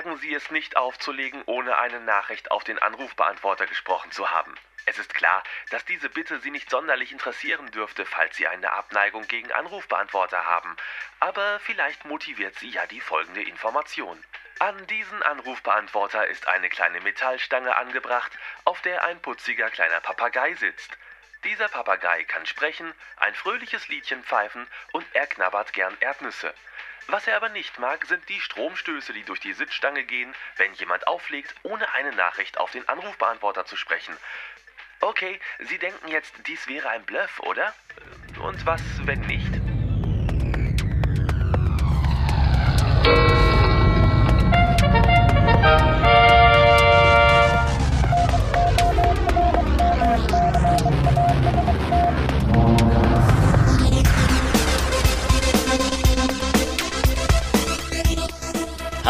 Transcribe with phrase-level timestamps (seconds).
[0.00, 4.54] wagen Sie es nicht aufzulegen, ohne eine Nachricht auf den Anrufbeantworter gesprochen zu haben.
[4.86, 9.28] Es ist klar, dass diese Bitte Sie nicht sonderlich interessieren dürfte, falls Sie eine Abneigung
[9.28, 10.74] gegen Anrufbeantworter haben.
[11.18, 14.24] Aber vielleicht motiviert Sie ja die folgende Information.
[14.58, 18.32] An diesen Anrufbeantworter ist eine kleine Metallstange angebracht,
[18.64, 20.96] auf der ein putziger kleiner Papagei sitzt.
[21.44, 26.54] Dieser Papagei kann sprechen, ein fröhliches Liedchen pfeifen und er knabbert gern Erdnüsse.
[27.06, 31.06] Was er aber nicht mag, sind die Stromstöße, die durch die Sitzstange gehen, wenn jemand
[31.06, 34.16] auflegt, ohne eine Nachricht auf den Anrufbeantworter zu sprechen.
[35.00, 37.74] Okay, Sie denken jetzt, dies wäre ein Bluff, oder?
[38.38, 39.59] Und was, wenn nicht?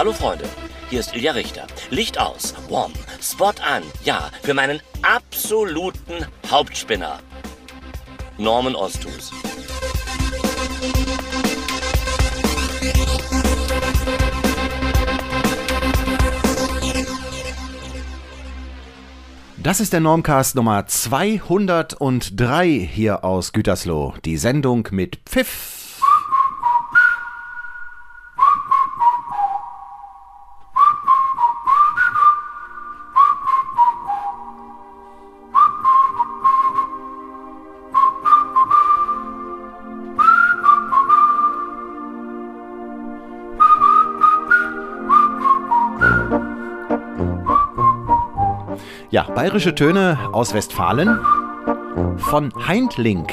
[0.00, 0.46] Hallo Freunde,
[0.88, 1.66] hier ist Ilja Richter.
[1.90, 7.18] Licht aus, warm, Spot an, ja, für meinen absoluten Hauptspinner.
[8.38, 9.30] Norman Osthus.
[19.58, 24.14] Das ist der Normcast Nummer 203 hier aus Gütersloh.
[24.24, 25.69] Die Sendung mit Pfiff
[49.10, 51.18] Ja, bayerische Töne aus Westfalen
[52.18, 53.32] von Heindlink.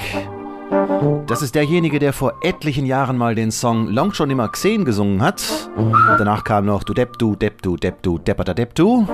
[1.27, 5.21] Das ist derjenige, der vor etlichen Jahren mal den Song Long schon immer gesehen gesungen
[5.21, 5.69] hat.
[6.17, 9.07] Danach kam noch Du Depp, Du Depp, Du Depp, Du Deppata Depp, Du.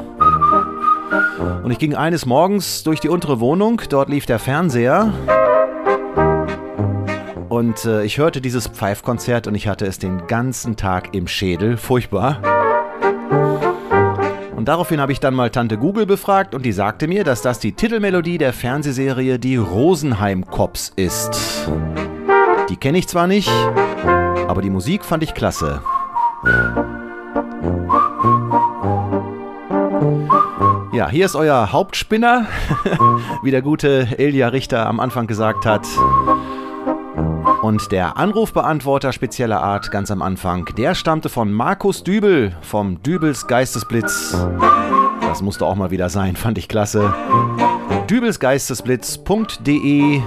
[1.63, 5.11] Und ich ging eines Morgens durch die untere Wohnung, dort lief der Fernseher.
[7.49, 11.75] Und äh, ich hörte dieses Pfeifkonzert und ich hatte es den ganzen Tag im Schädel.
[11.75, 12.39] Furchtbar.
[14.63, 17.59] Und daraufhin habe ich dann mal Tante Google befragt und die sagte mir, dass das
[17.59, 21.67] die Titelmelodie der Fernsehserie Die Rosenheim Cops ist.
[22.69, 23.51] Die kenne ich zwar nicht,
[24.47, 25.81] aber die Musik fand ich klasse.
[30.93, 32.45] Ja, hier ist euer Hauptspinner,
[33.43, 35.85] wie der gute Elia Richter am Anfang gesagt hat.
[37.63, 43.47] Und der Anrufbeantworter spezieller Art ganz am Anfang, der stammte von Markus Dübel vom Dübels
[43.47, 44.35] Geistesblitz.
[45.21, 47.13] Das musste auch mal wieder sein, fand ich klasse.
[48.09, 50.21] dübelsgeistesblitz.de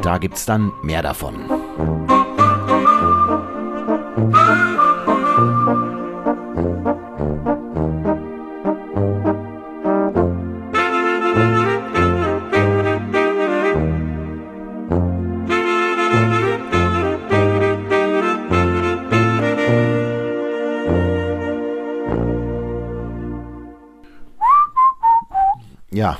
[0.00, 1.57] Da gibt's dann mehr davon.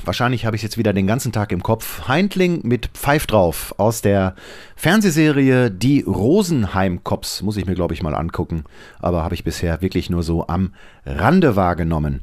[0.09, 2.07] Wahrscheinlich habe ich jetzt wieder den ganzen Tag im Kopf.
[2.07, 4.33] Heindling mit Pfeif drauf aus der
[4.75, 7.43] Fernsehserie Die Rosenheim Cops.
[7.43, 8.63] Muss ich mir, glaube ich, mal angucken.
[8.97, 10.73] Aber habe ich bisher wirklich nur so am
[11.05, 12.21] Rande wahrgenommen.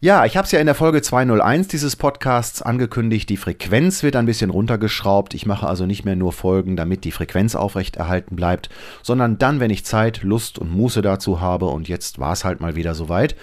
[0.00, 3.28] Ja, ich habe es ja in der Folge 201 dieses Podcasts angekündigt.
[3.28, 5.34] Die Frequenz wird ein bisschen runtergeschraubt.
[5.34, 8.70] Ich mache also nicht mehr nur Folgen, damit die Frequenz aufrechterhalten bleibt,
[9.02, 11.66] sondern dann, wenn ich Zeit, Lust und Muße dazu habe.
[11.66, 13.36] Und jetzt war es halt mal wieder soweit.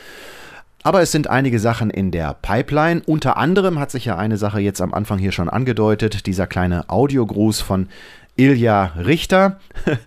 [0.84, 3.02] Aber es sind einige Sachen in der Pipeline.
[3.06, 6.90] Unter anderem hat sich ja eine Sache jetzt am Anfang hier schon angedeutet, dieser kleine
[6.90, 7.88] Audiogruß von
[8.36, 9.59] Ilja Richter.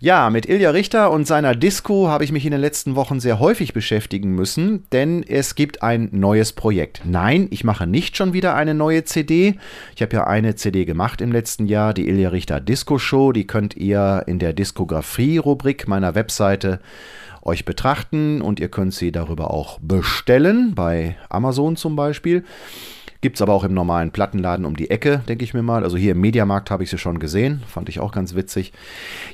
[0.00, 3.38] ja, mit Ilja Richter und seiner Disco habe ich mich in den letzten Wochen sehr
[3.40, 7.02] häufig beschäftigen müssen, denn es gibt ein neues Projekt.
[7.04, 9.58] Nein, ich mache nicht schon wieder eine neue CD.
[9.94, 13.32] Ich habe ja eine CD gemacht im letzten Jahr, die Ilja Richter Disco Show.
[13.32, 16.80] Die könnt ihr in der Diskografie-Rubrik meiner Webseite
[17.46, 22.44] euch betrachten und ihr könnt sie darüber auch bestellen, bei Amazon zum Beispiel.
[23.20, 25.84] Gibt es aber auch im normalen Plattenladen um die Ecke, denke ich mir mal.
[25.84, 27.62] Also hier im Mediamarkt habe ich sie schon gesehen.
[27.66, 28.72] Fand ich auch ganz witzig.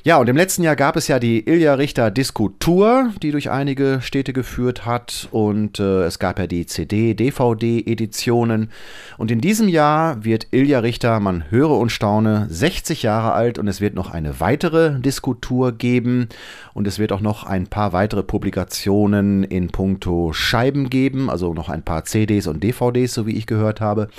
[0.03, 3.51] Ja, und im letzten Jahr gab es ja die Ilja Richter Disco Tour, die durch
[3.51, 5.27] einige Städte geführt hat.
[5.31, 8.69] Und äh, es gab ja die CD, DVD-Editionen.
[9.17, 13.59] Und in diesem Jahr wird Ilja Richter, man höre und staune, 60 Jahre alt.
[13.59, 16.29] Und es wird noch eine weitere Disco Tour geben.
[16.73, 21.29] Und es wird auch noch ein paar weitere Publikationen in puncto Scheiben geben.
[21.29, 24.09] Also noch ein paar CDs und DVDs, so wie ich gehört habe.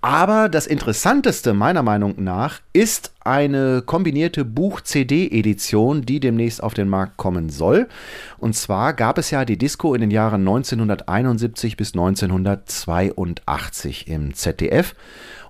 [0.00, 7.16] Aber das Interessanteste meiner Meinung nach ist eine kombinierte Buch-CD-Edition, die demnächst auf den Markt
[7.16, 7.88] kommen soll.
[8.38, 14.94] Und zwar gab es ja die Disco in den Jahren 1971 bis 1982 im ZDF.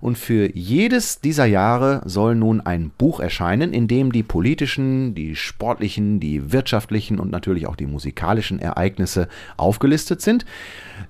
[0.00, 5.34] Und für jedes dieser Jahre soll nun ein Buch erscheinen, in dem die politischen, die
[5.34, 10.44] sportlichen, die wirtschaftlichen und natürlich auch die musikalischen Ereignisse aufgelistet sind.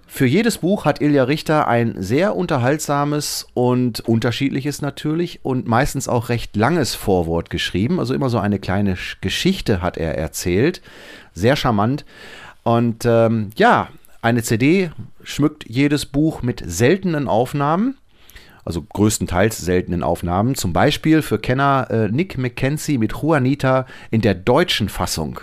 [0.06, 6.30] Für jedes Buch hat Ilja Richter ein sehr unterhaltsames und unterschiedliches natürlich und meistens auch
[6.30, 7.98] recht langes Vorwort geschrieben.
[7.98, 10.80] Also immer so eine kleine Geschichte hat er erzählt.
[11.34, 12.06] Sehr charmant.
[12.62, 13.88] Und ähm, ja,
[14.22, 14.90] eine CD
[15.22, 17.96] schmückt jedes Buch mit seltenen Aufnahmen
[18.68, 20.54] also größtenteils seltenen Aufnahmen.
[20.54, 25.40] Zum Beispiel für Kenner äh, Nick McKenzie mit Juanita in der deutschen Fassung.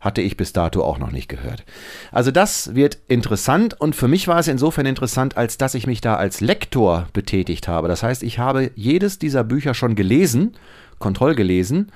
[0.00, 1.64] Hatte ich bis dato auch noch nicht gehört.
[2.12, 6.00] Also das wird interessant und für mich war es insofern interessant, als dass ich mich
[6.00, 7.88] da als Lektor betätigt habe.
[7.88, 10.56] Das heißt, ich habe jedes dieser Bücher schon gelesen,
[10.98, 11.92] kontrollgelesen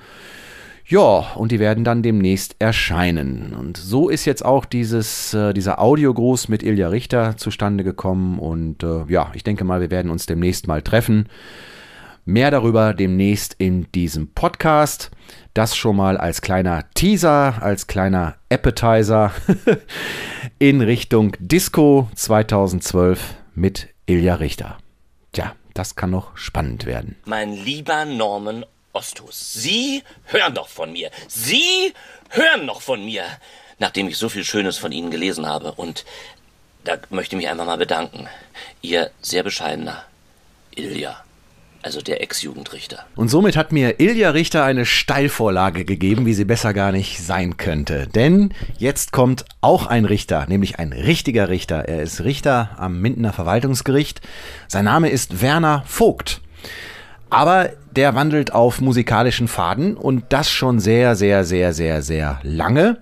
[0.89, 3.53] ja, und die werden dann demnächst erscheinen.
[3.53, 8.39] Und so ist jetzt auch dieses, äh, dieser Audiogruß mit Ilja Richter zustande gekommen.
[8.39, 11.27] Und äh, ja, ich denke mal, wir werden uns demnächst mal treffen.
[12.23, 15.11] Mehr darüber demnächst in diesem Podcast.
[15.53, 19.33] Das schon mal als kleiner Teaser, als kleiner Appetizer
[20.59, 24.77] in Richtung Disco 2012 mit Ilja Richter.
[25.33, 27.17] Tja, das kann noch spannend werden.
[27.25, 28.63] Mein lieber Norman
[28.97, 31.11] Ostus, Sie hören doch von mir.
[31.27, 31.93] Sie
[32.31, 33.25] hören noch von mir,
[33.77, 35.73] nachdem ich so viel Schönes von Ihnen gelesen habe.
[35.73, 36.03] Und
[36.83, 38.27] da möchte ich mich einfach mal bedanken.
[38.81, 40.03] Ihr sehr bescheidener
[40.75, 41.23] Ilja.
[41.83, 43.05] Also der Ex-Jugendrichter.
[43.15, 47.57] Und somit hat mir Ilja Richter eine Steilvorlage gegeben, wie sie besser gar nicht sein
[47.57, 48.07] könnte.
[48.07, 51.87] Denn jetzt kommt auch ein Richter, nämlich ein richtiger Richter.
[51.87, 54.21] Er ist Richter am Mindener Verwaltungsgericht.
[54.67, 56.41] Sein Name ist Werner Vogt.
[57.29, 62.97] Aber der wandelt auf musikalischen Faden und das schon sehr, sehr, sehr, sehr, sehr lange.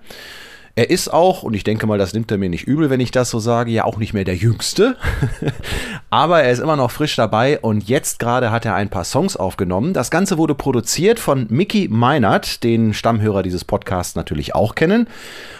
[0.78, 3.10] Er ist auch, und ich denke mal, das nimmt er mir nicht übel, wenn ich
[3.10, 4.96] das so sage, ja auch nicht mehr der Jüngste.
[6.10, 9.38] Aber er ist immer noch frisch dabei und jetzt gerade hat er ein paar Songs
[9.38, 9.94] aufgenommen.
[9.94, 15.08] Das Ganze wurde produziert von Mickey Meinert, den Stammhörer dieses Podcasts natürlich auch kennen.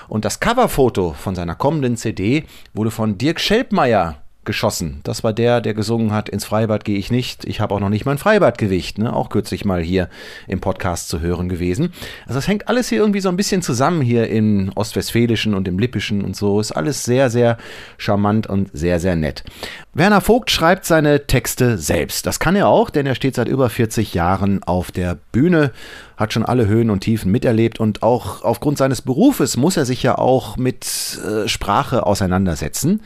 [0.06, 4.16] Und das Coverfoto von seiner kommenden CD wurde von Dirk Schelpmeier
[4.46, 5.00] geschossen.
[5.02, 7.44] Das war der, der gesungen hat, ins Freibad gehe ich nicht.
[7.44, 9.12] Ich habe auch noch nicht mein Freibadgewicht, ne?
[9.12, 10.08] auch kürzlich mal hier
[10.48, 11.92] im Podcast zu hören gewesen.
[12.22, 15.78] Also das hängt alles hier irgendwie so ein bisschen zusammen hier im Ostwestfälischen und im
[15.78, 16.60] Lippischen und so.
[16.60, 17.58] Ist alles sehr, sehr
[17.98, 19.44] charmant und sehr, sehr nett.
[19.92, 22.26] Werner Vogt schreibt seine Texte selbst.
[22.26, 25.72] Das kann er auch, denn er steht seit über 40 Jahren auf der Bühne
[26.16, 30.02] hat schon alle Höhen und Tiefen miterlebt und auch aufgrund seines Berufes muss er sich
[30.02, 30.86] ja auch mit
[31.24, 33.02] äh, Sprache auseinandersetzen.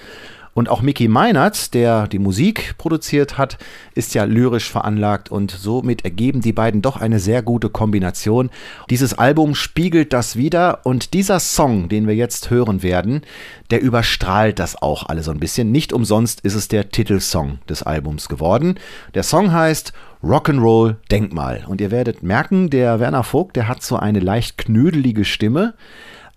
[0.52, 3.56] Und auch Mickey Meinert, der die Musik produziert hat,
[3.94, 8.50] ist ja lyrisch veranlagt und somit ergeben die beiden doch eine sehr gute Kombination.
[8.90, 13.22] Dieses Album spiegelt das wieder und dieser Song, den wir jetzt hören werden,
[13.70, 15.70] der überstrahlt das auch alle so ein bisschen.
[15.70, 18.74] Nicht umsonst ist es der Titelsong des Albums geworden.
[19.14, 19.92] Der Song heißt
[20.22, 25.24] Rock'n'Roll Denkmal und ihr werdet merken, der Werner Vogt, der hat so eine leicht knödelige
[25.24, 25.74] Stimme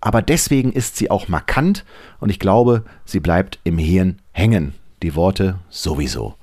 [0.04, 1.86] aber deswegen ist sie auch markant
[2.20, 4.74] und ich glaube, sie bleibt im Hirn hängen.
[5.02, 6.34] Die Worte sowieso.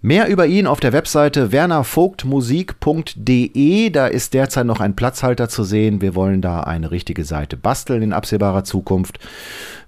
[0.00, 3.90] Mehr über ihn auf der Webseite wernervogtmusik.de.
[3.90, 6.00] Da ist derzeit noch ein Platzhalter zu sehen.
[6.00, 9.18] Wir wollen da eine richtige Seite basteln in absehbarer Zukunft.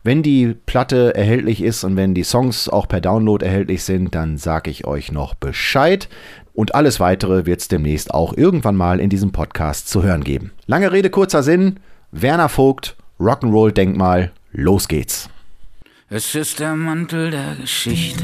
[0.05, 4.37] Wenn die Platte erhältlich ist und wenn die Songs auch per Download erhältlich sind, dann
[4.37, 6.11] sage ich euch noch Bescheid.
[6.53, 10.51] Und alles weitere wird es demnächst auch irgendwann mal in diesem Podcast zu hören geben.
[10.67, 11.81] Lange Rede, kurzer Sinn.
[12.15, 15.31] Werner Vogt, Rock'n'Roll-Denkmal, los geht's.
[16.11, 18.23] Es ist der Mantel der Geschichte.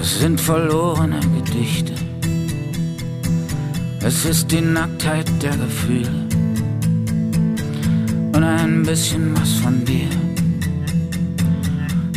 [0.00, 1.92] Es sind verlorene Gedichte.
[4.02, 6.28] Es ist die Nacktheit der Gefühle.
[8.34, 10.08] Und ein bisschen was von dir.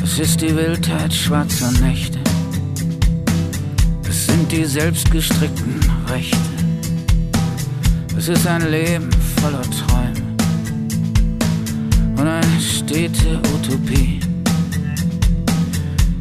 [0.03, 2.20] Es ist die Wildheit schwarzer Nächte.
[4.08, 6.38] Es sind die selbstgestrickten Rechte.
[8.15, 9.10] Es ist ein Leben
[9.43, 10.23] voller Träume
[12.17, 14.21] und eine stete Utopie.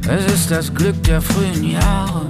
[0.09, 2.26] Es ist das Glück der frühen Jahre,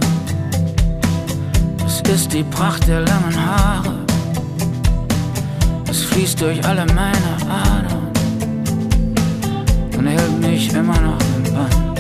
[1.87, 4.00] es ist die Pracht der langen Haare,
[5.88, 8.08] es fließt durch alle meine Adern
[9.96, 11.96] und hält mich immer noch im Bann.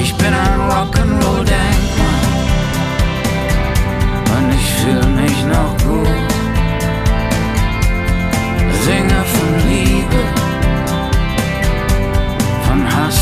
[0.00, 2.26] Ich bin ein Rock'n'Roll-Denkmal
[4.36, 6.35] und ich fühle mich noch gut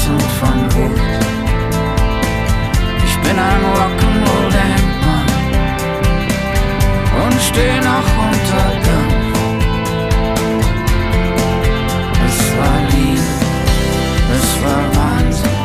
[0.04, 1.00] tanzend von Wut.
[3.06, 5.26] Ich bin ein Rock'n'Roll-Denkmal
[7.24, 9.38] und steh noch unter Dampf.
[12.26, 13.32] Es war Liebe,
[14.34, 15.60] es war Wahnsinn,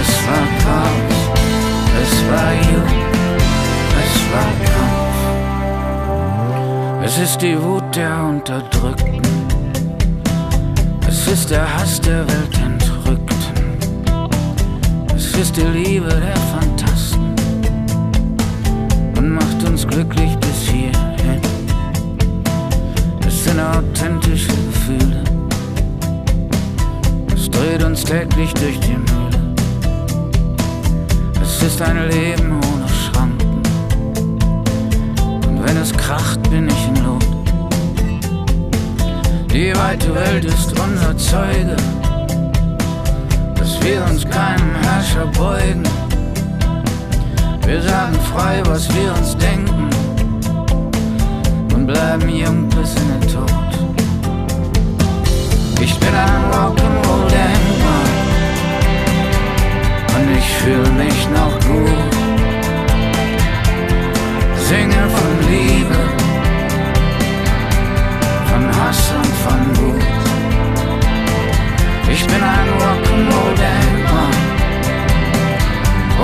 [0.00, 1.18] es war Chaos,
[2.02, 3.14] es war Jugend,
[4.04, 5.16] es war Kampf.
[7.04, 9.22] Es ist die Wut der Unterdrückten,
[11.08, 12.75] es ist der Hass der Welt in
[15.40, 17.34] ist die Liebe der Fantasten
[19.18, 21.40] und macht uns glücklich bis hierhin.
[23.26, 25.22] Es sind authentische Gefühle.
[27.34, 29.54] Es dreht uns täglich durch die Mühle.
[31.42, 33.62] Es ist ein Leben ohne Schranken.
[35.48, 37.26] Und wenn es kracht, bin ich in Not.
[39.52, 41.76] Die weite Welt ist unser Zeuge,
[43.66, 45.82] dass wir uns keinem Herrscher beugen.
[47.66, 49.90] Wir sagen frei, was wir uns denken
[51.74, 53.72] und bleiben jung bis in den Tod.
[55.80, 58.08] Ich bin ein Rock'n'Roll-Denkmal
[60.14, 62.12] und ich fühle mich noch gut.
[64.68, 66.00] Singe von Liebe,
[68.48, 69.95] von Hass und von Wut.
[72.08, 74.36] Ich bin ein Rock'n'Roll-Denkmal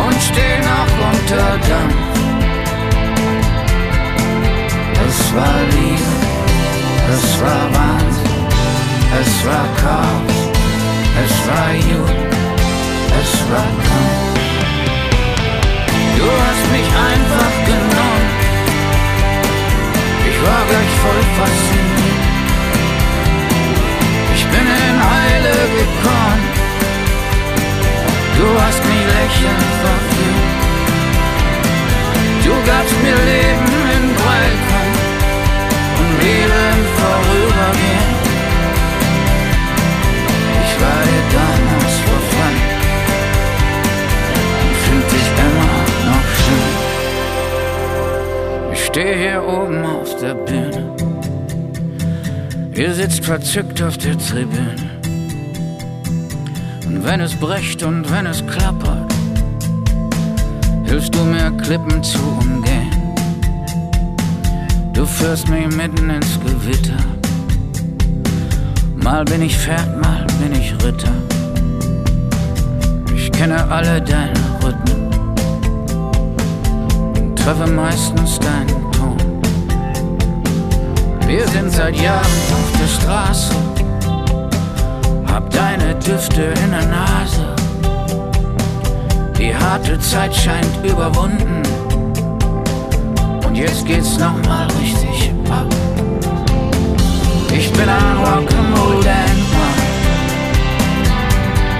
[0.06, 2.02] und steh noch unter Dampf.
[5.08, 6.12] Es war Liebe,
[7.12, 8.46] es war Wahnsinn,
[9.20, 10.36] es war Chaos,
[11.24, 12.32] es war Jugend,
[13.20, 14.32] es war Kampf.
[16.16, 18.30] Du hast mich einfach genommen,
[20.28, 22.01] ich war gleich voll fasziniert.
[25.78, 26.44] Gekommen,
[28.38, 30.52] du hast mich lächelnd verführt.
[32.44, 34.96] Du gabst mir Leben in Breitband
[36.00, 38.10] und Liebe im Vorübergehen.
[40.64, 42.68] Ich war dir damals verfallen
[44.64, 46.74] und find dich immer noch schön.
[48.72, 50.82] Ich stehe hier oben auf der Bühne.
[52.74, 54.91] Ihr sitzt verzückt auf der Tribüne.
[57.04, 59.12] Wenn es bricht und wenn es klappert,
[60.84, 62.90] hilfst du mir Klippen zu umgehen.
[64.92, 66.96] Du führst mich mitten ins Gewitter.
[69.02, 71.12] Mal bin ich Pferd, mal bin ich Ritter.
[73.16, 75.10] Ich kenne alle deine Rhythmen
[77.16, 79.16] und treffe meistens deinen Ton.
[81.26, 83.54] Wir sind seit Jahren auf der Straße,
[85.32, 87.56] hab deine Düfte in der Nase.
[89.38, 91.62] Die harte Zeit scheint überwunden
[93.46, 95.66] und jetzt geht's nochmal richtig ab.
[97.54, 99.74] Ich bin ein Rock'n'Roll-Denkmal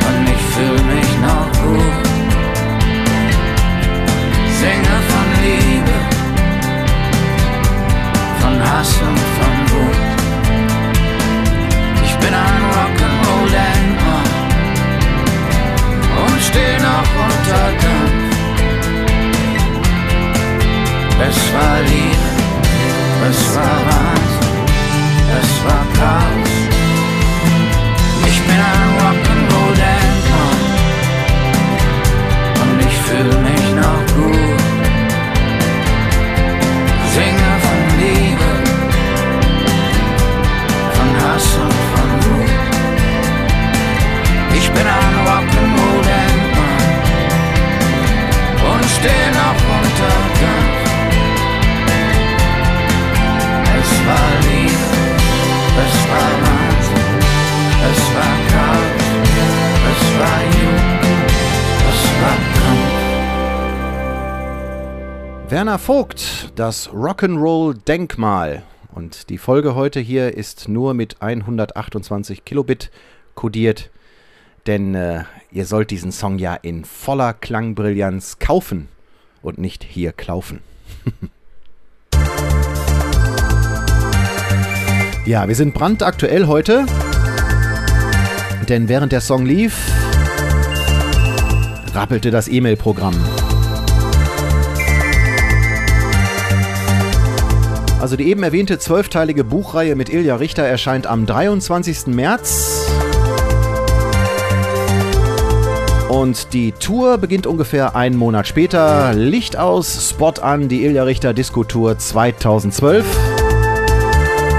[0.09, 2.07] und ich fühl mich noch gut.
[4.61, 5.97] Singe von Liebe,
[8.41, 10.01] von Hass und von Wut.
[12.05, 12.72] Ich bin ein
[16.43, 18.37] und steh noch unter Dampf.
[21.29, 22.31] Es war Liebe,
[23.31, 24.32] es war Wahnsinn,
[65.73, 68.63] Werner Vogt, das Rock'n'Roll Denkmal.
[68.95, 72.91] Und die Folge heute hier ist nur mit 128 Kilobit
[73.35, 73.89] kodiert,
[74.67, 78.89] denn äh, ihr sollt diesen Song ja in voller Klangbrillanz kaufen
[79.41, 80.61] und nicht hier klaufen.
[85.25, 86.85] ja, wir sind brandaktuell heute,
[88.69, 89.91] denn während der Song lief,
[91.95, 93.15] rappelte das E-Mail-Programm.
[98.03, 102.09] Also die eben erwähnte zwölfteilige Buchreihe mit Ilja Richter erscheint am 23.
[102.09, 102.91] März.
[106.09, 109.13] Und die Tour beginnt ungefähr einen Monat später.
[109.15, 113.07] Licht aus, Spot an, die Ilja Richter Disco Tour 2012.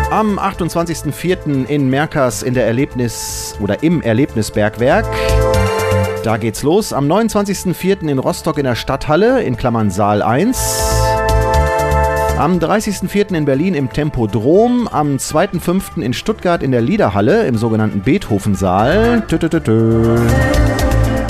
[0.10, 1.66] Am 28.04.
[1.66, 5.06] in Merkers in der Erlebnis oder im Erlebnisbergwerk.
[6.24, 6.94] Da geht's los.
[6.94, 8.08] Am 29.04.
[8.08, 10.93] in Rostock in der Stadthalle, in Klammern Saal 1.
[12.38, 13.36] Am 30.04.
[13.36, 16.02] in Berlin im Tempodrom, am 2.05.
[16.02, 19.24] in Stuttgart in der Liederhalle im sogenannten Beethovensaal.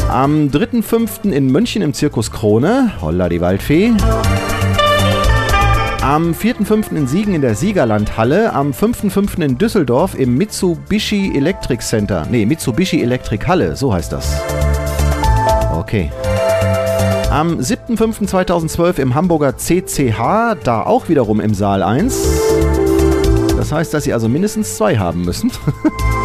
[0.09, 1.29] Am 3.05.
[1.29, 3.91] in München im Zirkus Krone, Holla die Waldfee.
[6.01, 6.95] Am 4.5.
[6.95, 9.41] in Siegen in der Siegerlandhalle, am 5.5.
[9.43, 12.25] in Düsseldorf im Mitsubishi Electric Center.
[12.29, 14.41] Nee, Mitsubishi Electric Halle, so heißt das.
[15.73, 16.11] Okay.
[17.33, 22.15] Am 7.5.2012 im Hamburger CCH, da auch wiederum im Saal 1.
[23.57, 25.51] Das heißt, dass Sie also mindestens zwei haben müssen.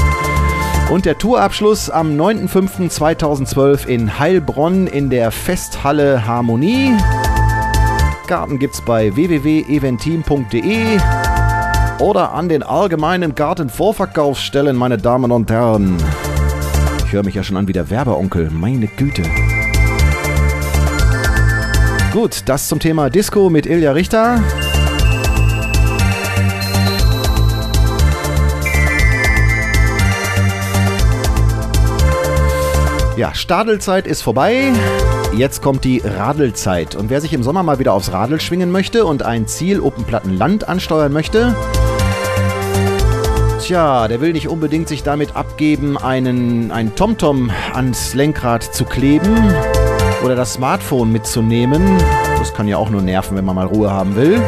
[0.90, 6.92] Und der Tourabschluss am 9.5.2012 in Heilbronn in der Festhalle Harmonie.
[8.26, 10.98] Garten gibt's bei www.eventeam.de
[12.00, 15.96] oder an den allgemeinen Gartenvorverkaufsstellen, meine Damen und Herren.
[17.06, 19.22] Ich höre mich ja schon an wie der Werbeonkel, meine Güte.
[22.20, 24.42] Gut, das zum Thema Disco mit Ilja Richter.
[33.16, 34.72] Ja, Stadelzeit ist vorbei.
[35.32, 36.96] Jetzt kommt die Radelzeit.
[36.96, 40.68] Und wer sich im Sommer mal wieder aufs Radl schwingen möchte und ein Ziel Oppenplattenland
[40.68, 41.54] ansteuern möchte,
[43.60, 49.54] tja, der will nicht unbedingt sich damit abgeben, einen, einen TomTom ans Lenkrad zu kleben
[50.25, 51.98] oder das Smartphone mitzunehmen.
[52.38, 54.40] Das kann ja auch nur nerven, wenn man mal Ruhe haben will.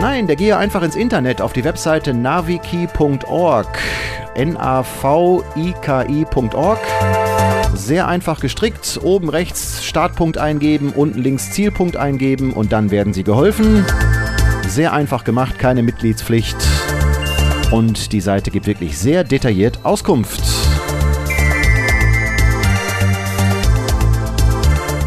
[0.00, 3.78] Nein, der gehe einfach ins Internet auf die Webseite naviki.org.
[4.34, 4.80] N-A-V-I-K-I.org.
[7.74, 9.00] Sehr einfach gestrickt.
[9.02, 13.84] Oben rechts Startpunkt eingeben, unten links Zielpunkt eingeben und dann werden Sie geholfen.
[14.66, 16.56] Sehr einfach gemacht, keine Mitgliedspflicht.
[17.70, 20.51] Und die Seite gibt wirklich sehr detailliert Auskunft.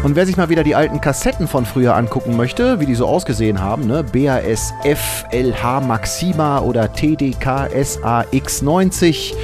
[0.06, 3.08] Und wer sich mal wieder die alten Kassetten von früher angucken möchte, wie die so
[3.08, 4.04] ausgesehen haben, ne?
[4.04, 9.34] BASF LH Maxima oder TDK SAX90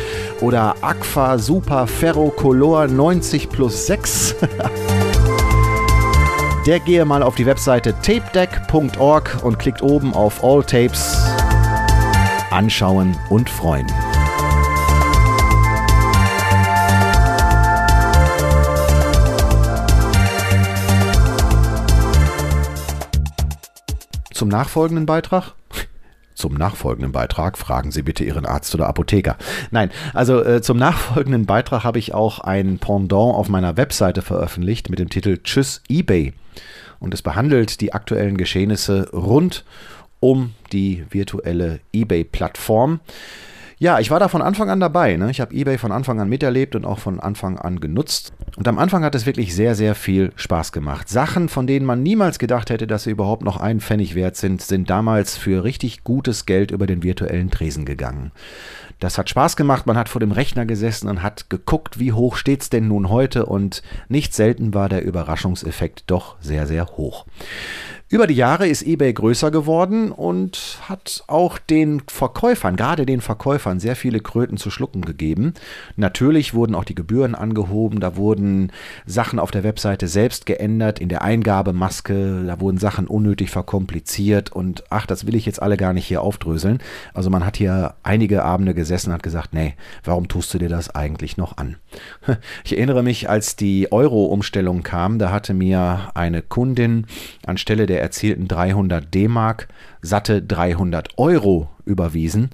[0.40, 4.37] oder Aqua Super Ferro Color 90 plus 6.
[6.68, 11.20] Der gehe mal auf die Webseite tapedeck.org und klickt oben auf All Tapes.
[12.53, 13.88] Anschauen und freuen.
[24.42, 25.55] Zum nachfolgenden Beitrag?
[26.35, 29.37] Zum nachfolgenden Beitrag fragen Sie bitte Ihren Arzt oder Apotheker.
[29.70, 34.90] Nein, also äh, zum nachfolgenden Beitrag habe ich auch ein Pendant auf meiner Webseite veröffentlicht
[34.90, 36.33] mit dem Titel Tschüss eBay.
[36.98, 39.64] Und es behandelt die aktuellen Geschehnisse rund
[40.18, 42.98] um die virtuelle eBay-Plattform.
[43.83, 45.16] Ja, ich war da von Anfang an dabei.
[45.16, 45.29] Ne?
[45.33, 48.33] Ich habe eBay von Anfang an miterlebt und auch von Anfang an genutzt.
[48.57, 51.09] Und am Anfang hat es wirklich sehr, sehr viel Spaß gemacht.
[51.09, 54.62] Sachen, von denen man niemals gedacht hätte, dass sie überhaupt noch einen Pfennig wert sind,
[54.62, 58.31] sind damals für richtig gutes Geld über den virtuellen Tresen gegangen.
[59.03, 62.37] Das hat Spaß gemacht, man hat vor dem Rechner gesessen und hat geguckt, wie hoch
[62.37, 67.27] steht's denn nun heute und nicht selten war der Überraschungseffekt doch sehr, sehr hoch.
[68.12, 73.81] Über die Jahre ist eBay größer geworden und hat auch den Verkäufern, gerade den Verkäufern,
[73.81, 75.55] sehr viele Kröten zu schlucken gegeben.
[75.97, 78.71] Natürlich wurden auch die Gebühren angehoben, da wurden
[79.07, 84.85] Sachen auf der Webseite selbst geändert, in der Eingabemaske, da wurden Sachen unnötig verkompliziert und
[84.91, 86.81] ach, das will ich jetzt alle gar nicht hier aufdröseln.
[87.15, 89.74] Also man hat hier einige Abende gesessen und hat gesagt, nee,
[90.05, 91.76] warum tust du dir das eigentlich noch an?
[92.64, 97.07] Ich erinnere mich, als die Euro-Umstellung kam, da hatte mir eine Kundin
[97.46, 99.68] anstelle der erzielten 300 D-Mark
[100.00, 102.50] satte 300 Euro überwiesen.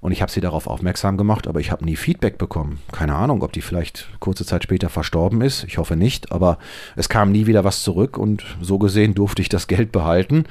[0.00, 2.80] Und ich habe sie darauf aufmerksam gemacht, aber ich habe nie Feedback bekommen.
[2.92, 5.64] Keine Ahnung, ob die vielleicht kurze Zeit später verstorben ist.
[5.64, 6.58] Ich hoffe nicht, aber
[6.94, 10.44] es kam nie wieder was zurück und so gesehen durfte ich das Geld behalten.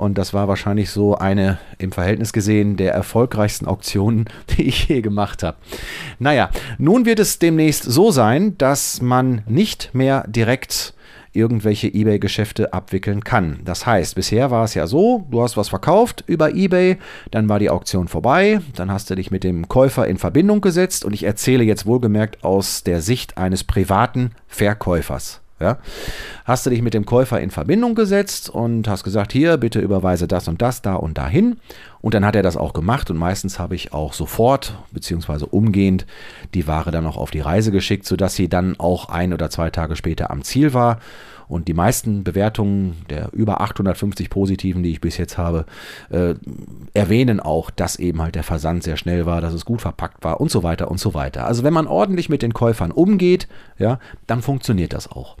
[0.00, 5.02] Und das war wahrscheinlich so eine im Verhältnis gesehen der erfolgreichsten Auktionen, die ich je
[5.02, 5.58] gemacht habe.
[6.18, 10.94] Naja, nun wird es demnächst so sein, dass man nicht mehr direkt
[11.34, 13.60] irgendwelche eBay-Geschäfte abwickeln kann.
[13.66, 16.96] Das heißt, bisher war es ja so, du hast was verkauft über eBay,
[17.30, 21.04] dann war die Auktion vorbei, dann hast du dich mit dem Käufer in Verbindung gesetzt
[21.04, 25.42] und ich erzähle jetzt wohlgemerkt aus der Sicht eines privaten Verkäufers.
[25.60, 25.78] Ja?
[26.44, 30.26] Hast du dich mit dem Käufer in Verbindung gesetzt und hast gesagt, hier, bitte überweise
[30.26, 31.58] das und das, da und dahin.
[32.00, 35.44] Und dann hat er das auch gemacht und meistens habe ich auch sofort bzw.
[35.50, 36.06] umgehend
[36.54, 39.70] die Ware dann auch auf die Reise geschickt, sodass sie dann auch ein oder zwei
[39.70, 40.98] Tage später am Ziel war.
[41.50, 45.66] Und die meisten Bewertungen der über 850 positiven, die ich bis jetzt habe,
[46.10, 46.34] äh,
[46.94, 50.40] erwähnen auch, dass eben halt der Versand sehr schnell war, dass es gut verpackt war
[50.40, 51.46] und so weiter und so weiter.
[51.46, 55.36] Also wenn man ordentlich mit den Käufern umgeht, ja, dann funktioniert das auch.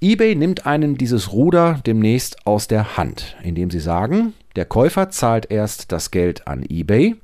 [0.00, 5.50] eBay nimmt einen dieses Ruder demnächst aus der Hand, indem sie sagen, der Käufer zahlt
[5.50, 7.16] erst das Geld an eBay,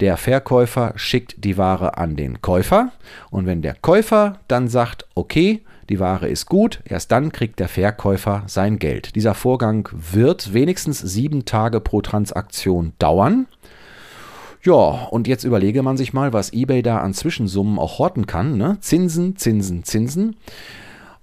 [0.00, 2.90] der Verkäufer schickt die Ware an den Käufer
[3.30, 7.68] und wenn der Käufer dann sagt, okay, die Ware ist gut, erst dann kriegt der
[7.68, 9.14] Verkäufer sein Geld.
[9.14, 13.46] Dieser Vorgang wird wenigstens sieben Tage pro Transaktion dauern.
[14.62, 18.56] Ja, und jetzt überlege man sich mal, was eBay da an Zwischensummen auch horten kann.
[18.56, 18.78] Ne?
[18.80, 20.36] Zinsen, Zinsen, Zinsen.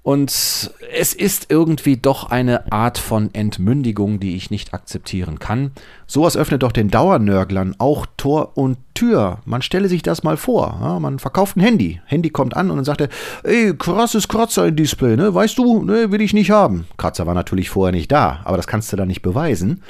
[0.03, 5.71] Und es ist irgendwie doch eine Art von Entmündigung, die ich nicht akzeptieren kann.
[6.07, 9.39] Sowas öffnet doch den Dauernörglern auch Tor und Tür.
[9.45, 10.77] Man stelle sich das mal vor.
[10.81, 12.01] Ja, man verkauft ein Handy.
[12.05, 13.09] Handy kommt an und dann sagt er,
[13.43, 15.33] ey, krasses Kratzer im Display, ne?
[15.33, 16.85] Weißt du, ne, will ich nicht haben.
[16.97, 19.83] Kratzer war natürlich vorher nicht da, aber das kannst du dann nicht beweisen.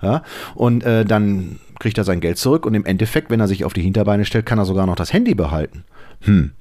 [0.00, 0.22] Ja,
[0.54, 3.72] und äh, dann kriegt er sein Geld zurück und im Endeffekt, wenn er sich auf
[3.72, 5.84] die Hinterbeine stellt, kann er sogar noch das Handy behalten.
[6.22, 6.52] Hm,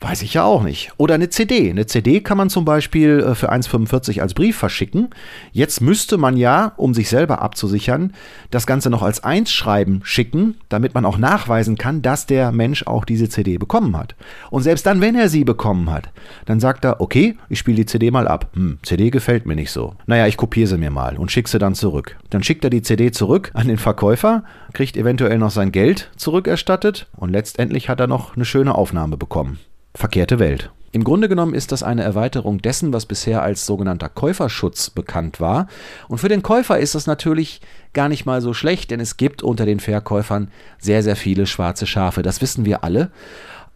[0.00, 0.92] weiß ich ja auch nicht.
[0.96, 1.68] Oder eine CD.
[1.68, 5.10] Eine CD kann man zum Beispiel äh, für 1,45 als Brief verschicken.
[5.52, 8.14] Jetzt müsste man ja, um sich selber abzusichern,
[8.50, 13.04] das Ganze noch als Einsschreiben schicken, damit man auch nachweisen kann, dass der Mensch auch
[13.04, 14.14] diese CD bekommen hat.
[14.50, 16.08] Und selbst dann, wenn er sie bekommen hat,
[16.46, 18.50] dann sagt er, okay, ich spiele die CD mal ab.
[18.54, 19.96] Hm, CD gefällt mir nicht so.
[20.06, 22.16] Naja, ich kopiere sie mir mal und schicke sie dann zurück.
[22.30, 27.08] Dann schickt er die CD zurück an den Verkäufer, kriegt eventuell noch sein Geld zurückerstattet
[27.16, 29.58] und letztendlich hat er noch eine schöne Aufnahme bekommen.
[29.94, 30.70] Verkehrte Welt.
[30.92, 35.68] Im Grunde genommen ist das eine Erweiterung dessen, was bisher als sogenannter Käuferschutz bekannt war.
[36.08, 37.60] Und für den Käufer ist das natürlich
[37.92, 41.86] gar nicht mal so schlecht, denn es gibt unter den Verkäufern sehr, sehr viele schwarze
[41.86, 42.22] Schafe.
[42.22, 43.12] Das wissen wir alle.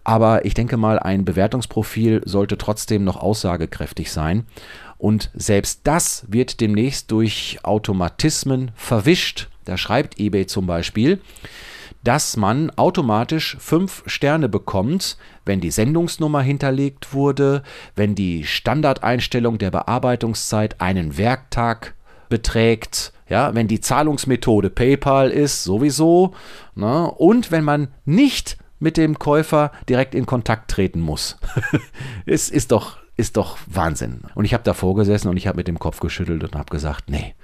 [0.02, 4.46] Aber ich denke mal, ein Bewertungsprofil sollte trotzdem noch aussagekräftig sein.
[4.98, 9.48] Und selbst das wird demnächst durch Automatismen verwischt.
[9.64, 11.20] Da schreibt eBay zum Beispiel,
[12.04, 17.62] dass man automatisch fünf Sterne bekommt, wenn die Sendungsnummer hinterlegt wurde,
[17.96, 21.94] wenn die Standardeinstellung der Bearbeitungszeit einen Werktag
[22.28, 26.34] beträgt, ja, wenn die Zahlungsmethode PayPal ist, sowieso,
[26.74, 31.38] ne, und wenn man nicht mit dem Käufer direkt in Kontakt treten muss.
[32.26, 34.22] es ist doch, ist doch Wahnsinn.
[34.34, 37.08] Und ich habe davor gesessen und ich habe mit dem Kopf geschüttelt und habe gesagt,
[37.08, 37.34] nee,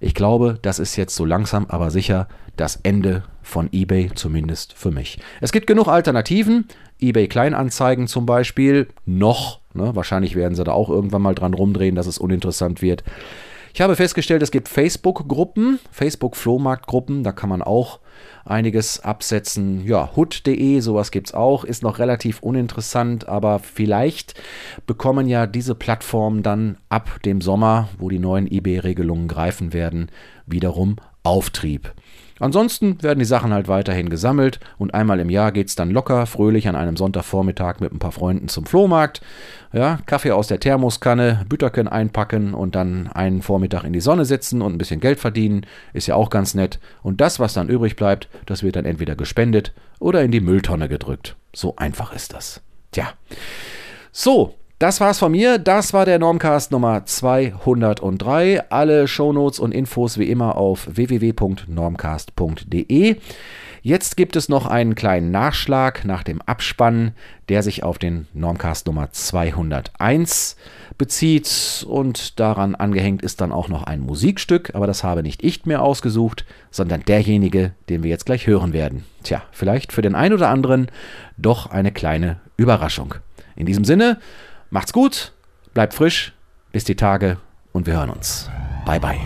[0.00, 4.90] ich glaube, das ist jetzt so langsam, aber sicher das Ende von eBay, zumindest für
[4.90, 5.18] mich.
[5.40, 6.66] Es gibt genug Alternativen.
[7.00, 8.88] eBay Kleinanzeigen zum Beispiel.
[9.04, 9.60] Noch.
[9.74, 9.94] Ne?
[9.94, 13.04] Wahrscheinlich werden sie da auch irgendwann mal dran rumdrehen, dass es uninteressant wird.
[13.74, 18.00] Ich habe festgestellt, es gibt Facebook-Gruppen, Facebook-Flohmarkt-Gruppen, da kann man auch
[18.46, 19.84] einiges absetzen.
[19.84, 24.34] Ja, hood.de, sowas gibt es auch, ist noch relativ uninteressant, aber vielleicht
[24.86, 30.10] bekommen ja diese Plattformen dann ab dem Sommer, wo die neuen eBay-Regelungen greifen werden,
[30.46, 31.92] wiederum Auftrieb.
[32.38, 36.26] Ansonsten werden die Sachen halt weiterhin gesammelt und einmal im Jahr geht es dann locker,
[36.26, 39.22] fröhlich an einem Sonntagvormittag mit ein paar Freunden zum Flohmarkt.
[39.72, 44.60] Ja, Kaffee aus der Thermoskanne, Bütterken einpacken und dann einen Vormittag in die Sonne sitzen
[44.60, 46.78] und ein bisschen Geld verdienen, ist ja auch ganz nett.
[47.02, 50.88] Und das, was dann übrig bleibt, das wird dann entweder gespendet oder in die Mülltonne
[50.88, 51.36] gedrückt.
[51.54, 52.60] So einfach ist das.
[52.92, 53.12] Tja.
[54.12, 55.58] So, das war's von mir.
[55.58, 58.70] Das war der Normcast Nummer 203.
[58.70, 63.16] Alle Shownotes und Infos wie immer auf www.normcast.de.
[63.80, 67.12] Jetzt gibt es noch einen kleinen Nachschlag nach dem Abspann,
[67.48, 70.56] der sich auf den Normcast Nummer 201
[70.98, 75.66] bezieht und daran angehängt ist dann auch noch ein Musikstück, aber das habe nicht ich
[75.66, 79.04] mehr ausgesucht, sondern derjenige, den wir jetzt gleich hören werden.
[79.22, 80.88] Tja, vielleicht für den einen oder anderen
[81.36, 83.14] doch eine kleine Überraschung.
[83.54, 84.18] In diesem Sinne,
[84.70, 85.32] Macht's gut,
[85.74, 86.32] bleibt frisch,
[86.72, 87.38] bis die Tage
[87.72, 88.50] und wir hören uns.
[88.84, 89.20] Bye bye.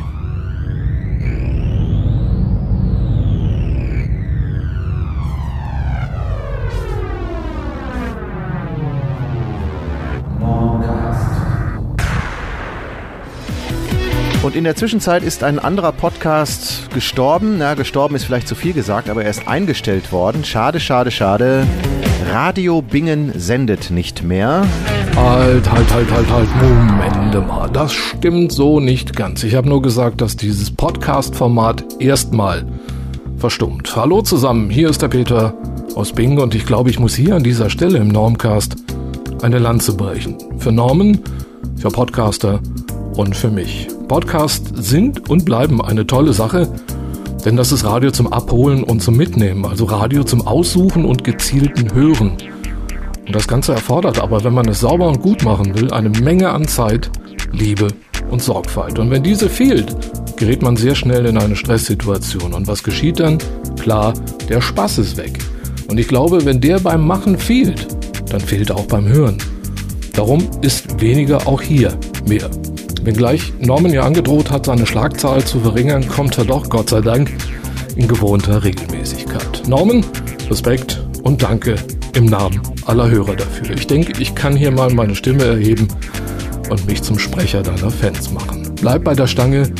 [14.43, 17.59] Und in der Zwischenzeit ist ein anderer Podcast gestorben.
[17.59, 20.45] Na, gestorben ist vielleicht zu viel gesagt, aber er ist eingestellt worden.
[20.45, 21.67] Schade, schade, schade.
[22.33, 24.65] Radio Bingen sendet nicht mehr.
[25.17, 27.69] Halt, halt, halt, halt, halt, Moment mal.
[27.73, 29.43] Das stimmt so nicht ganz.
[29.43, 32.65] Ich habe nur gesagt, dass dieses Podcast-Format erstmal
[33.37, 33.97] verstummt.
[33.97, 35.55] Hallo zusammen, hier ist der Peter
[35.97, 38.77] aus Bingen und ich glaube, ich muss hier an dieser Stelle im Normcast
[39.43, 40.37] eine Lanze brechen.
[40.59, 41.19] Für Normen,
[41.79, 42.61] für Podcaster
[43.17, 43.89] und für mich.
[44.07, 46.73] Podcasts sind und bleiben eine tolle Sache
[47.45, 51.93] denn das ist Radio zum Abholen und zum Mitnehmen, also Radio zum Aussuchen und gezielten
[51.95, 52.37] Hören.
[53.27, 56.51] Und das Ganze erfordert aber, wenn man es sauber und gut machen will, eine Menge
[56.51, 57.11] an Zeit,
[57.53, 57.89] Liebe
[58.31, 58.99] und Sorgfalt.
[58.99, 59.97] Und wenn diese fehlt,
[60.37, 62.55] gerät man sehr schnell in eine Stresssituation.
[62.55, 63.39] Und was geschieht dann?
[63.81, 64.15] Klar,
[64.49, 65.39] der Spaß ist weg.
[65.89, 67.87] Und ich glaube, wenn der beim Machen fehlt,
[68.31, 69.39] dann fehlt er auch beim Hören.
[70.15, 71.99] Darum ist weniger auch hier
[72.29, 72.51] mehr.
[73.03, 77.31] Wenngleich Norman ja angedroht hat, seine Schlagzahl zu verringern, kommt er doch, Gott sei Dank,
[77.97, 79.63] in gewohnter Regelmäßigkeit.
[79.67, 80.05] Norman,
[80.51, 81.77] Respekt und Danke
[82.15, 83.75] im Namen aller Hörer dafür.
[83.75, 85.89] Ich denke, ich kann hier mal meine Stimme erheben
[86.69, 88.71] und mich zum Sprecher deiner Fans machen.
[88.81, 89.73] Bleib bei der Stange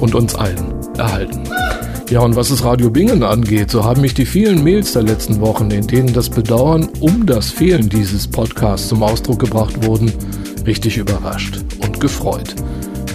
[0.00, 1.44] und uns allen erhalten.
[2.10, 5.40] Ja, und was es Radio Bingen angeht, so haben mich die vielen Mails der letzten
[5.40, 10.12] Wochen, in denen das Bedauern um das Fehlen dieses Podcasts zum Ausdruck gebracht wurden,
[10.66, 11.60] richtig überrascht
[12.00, 12.54] gefreut.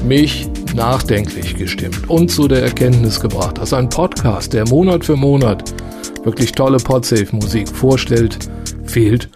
[0.05, 5.73] Mich nachdenklich gestimmt und zu der Erkenntnis gebracht, dass ein Podcast, der Monat für Monat
[6.23, 8.37] wirklich tolle Podsafe-Musik vorstellt,
[8.85, 9.29] fehlt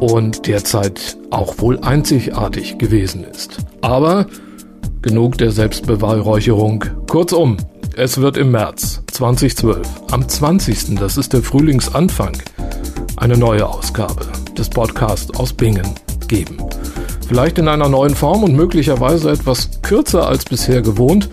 [0.00, 3.58] und derzeit auch wohl einzigartig gewesen ist.
[3.80, 4.26] Aber
[5.02, 6.84] genug der Selbstbeweihräucherung.
[7.08, 7.56] Kurzum,
[7.96, 10.96] es wird im März 2012, am 20.
[10.98, 12.36] das ist der Frühlingsanfang,
[13.16, 15.94] eine neue Ausgabe des Podcasts aus Bingen
[16.28, 16.58] geben.
[17.30, 21.28] Vielleicht in einer neuen Form und möglicherweise etwas kürzer als bisher gewohnt,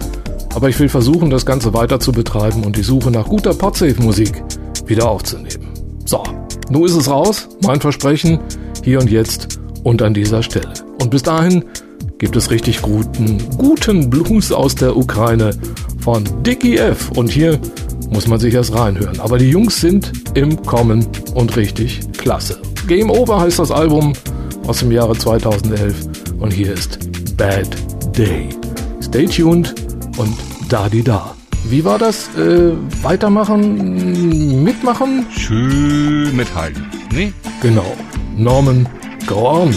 [0.54, 4.44] aber ich will versuchen, das Ganze weiter zu betreiben und die Suche nach guter Podsafe-Musik
[4.86, 5.74] wieder aufzunehmen.
[6.06, 6.22] So,
[6.70, 8.38] nun ist es raus, mein Versprechen,
[8.84, 10.72] hier und jetzt und an dieser Stelle.
[11.02, 11.66] Und bis dahin
[12.20, 15.50] gibt es richtig guten, guten Blues aus der Ukraine
[16.02, 17.10] von Dickie F.
[17.16, 17.60] Und hier
[18.12, 19.20] muss man sich erst reinhören.
[19.20, 22.62] Aber die Jungs sind im Kommen und richtig klasse.
[22.88, 24.14] Game Over heißt das Album
[24.68, 25.96] aus dem Jahre 2011
[26.40, 27.00] und hier ist
[27.38, 27.70] Bad
[28.18, 28.50] Day.
[29.02, 29.74] Stay tuned
[30.18, 30.36] und
[30.70, 31.36] da die da.
[31.70, 32.30] Wie war das?
[32.36, 34.64] Äh, weitermachen?
[34.64, 35.26] Mitmachen?
[35.36, 36.86] Schön mithalten.
[37.14, 37.34] Ne?
[37.62, 37.96] Genau.
[38.38, 38.88] Norman,
[39.26, 39.76] go on.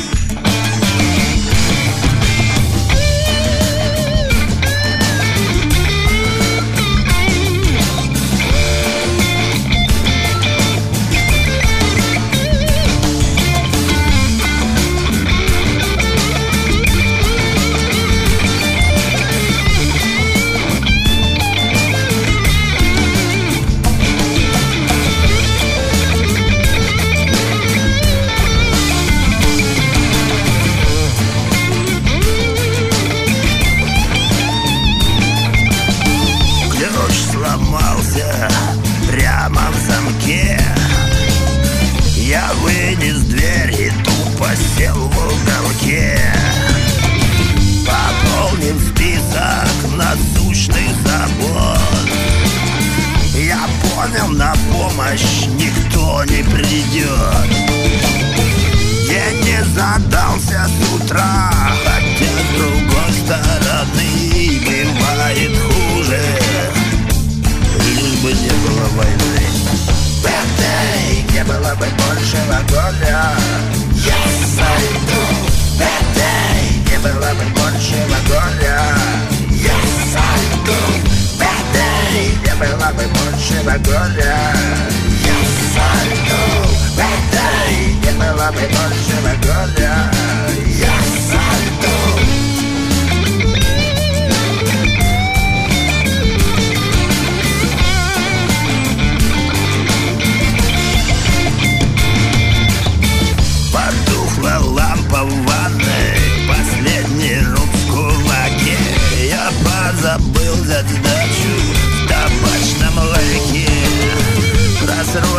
[82.91, 84.37] самый больше в горе
[85.25, 85.39] Я
[85.75, 86.43] сойду,
[86.97, 87.47] это
[88.03, 89.95] не было бы больше в горе
[90.79, 90.90] Я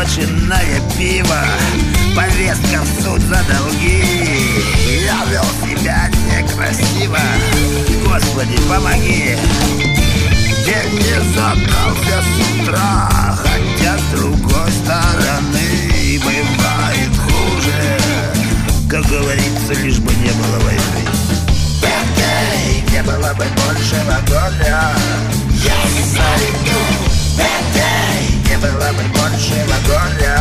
[0.01, 1.37] Просроченное пиво.
[2.15, 4.03] Повестка в суд за долги.
[5.05, 7.19] Я вел себя некрасиво.
[8.03, 9.37] Господи, помоги.
[10.65, 17.97] День не задался с утра Хотя с другой стороны Бывает хуже.
[18.89, 21.05] Как говорится, лишь бы не было войны.
[21.79, 24.93] Бэтэй, не было бы большего горя
[25.63, 26.79] Я сойду.
[27.37, 28.10] Не
[28.61, 30.39] было бы большего горя.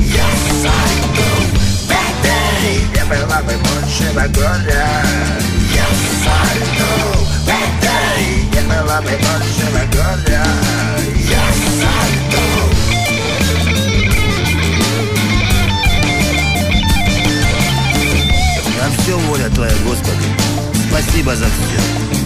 [0.00, 0.28] Я
[0.62, 1.28] сойду
[1.86, 4.88] Бэтэй, не было бы большего горя.
[5.74, 5.86] Я
[6.24, 6.92] сойду
[7.44, 10.44] Бэтэй, не было бы большего горя.
[11.28, 11.46] Я
[11.78, 12.44] сойду.
[18.80, 20.26] На все воля Твоя, Господи.
[20.88, 22.21] Спасибо за все.